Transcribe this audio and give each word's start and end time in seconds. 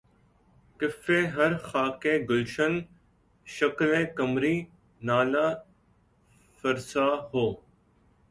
کفِ 0.79 1.05
ہر 1.35 1.51
خاکِ 1.67 2.03
گلشن‘ 2.29 2.73
شکلِ 3.47 3.91
قمری‘ 4.17 4.55
نالہ 5.01 5.47
فرسا 6.63 7.07
ہو 7.29 7.45